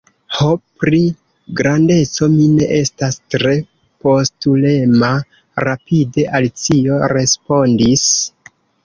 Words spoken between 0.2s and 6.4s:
"Ho, pri grandeco, mi ne estas tre postulema," rapide